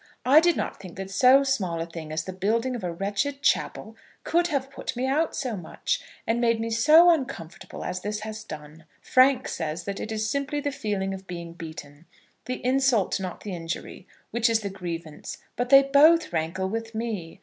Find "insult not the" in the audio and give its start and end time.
12.65-13.53